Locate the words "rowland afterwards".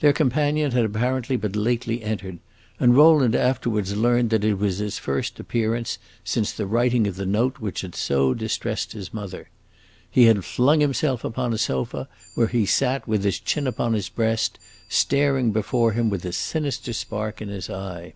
2.96-3.94